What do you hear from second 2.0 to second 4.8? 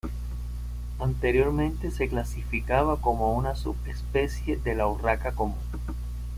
clasificaba como una subespecie de